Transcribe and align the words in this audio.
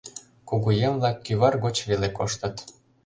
Кугыеҥ-влак 0.47 1.17
кӱвар 1.25 1.55
гоч 1.63 1.77
веле 1.89 2.09
коштыт. 2.17 2.55